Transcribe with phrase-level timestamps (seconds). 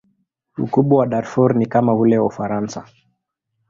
[0.57, 2.85] Ukubwa wa Darfur ni kama ule wa Ufaransa.